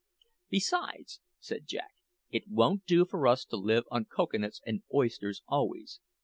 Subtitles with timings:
[0.49, 1.93] "Besides," said Jack,
[2.31, 5.99] "it won't do for us to live on cocoa nuts and oysters always.